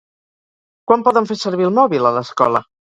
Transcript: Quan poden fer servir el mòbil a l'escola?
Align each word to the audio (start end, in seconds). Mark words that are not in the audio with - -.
Quan 0.89 1.05
poden 1.09 1.31
fer 1.35 1.39
servir 1.45 1.71
el 1.71 1.77
mòbil 1.79 2.13
a 2.15 2.17
l'escola? 2.21 2.69